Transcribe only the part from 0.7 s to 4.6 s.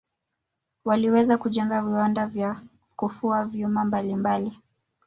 waliweza kujenga viwanda vya kufua vyuma mbalimbali